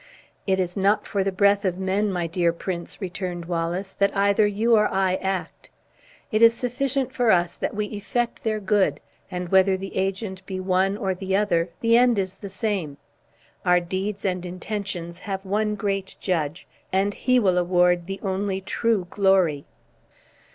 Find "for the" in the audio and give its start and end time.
1.05-1.31